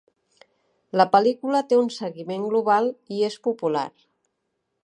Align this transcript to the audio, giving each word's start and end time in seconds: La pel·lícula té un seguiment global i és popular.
La 1.01 1.05
pel·lícula 1.15 1.61
té 1.73 1.79
un 1.81 1.93
seguiment 1.97 2.49
global 2.53 2.91
i 3.19 3.23
és 3.31 3.41
popular. 3.49 3.89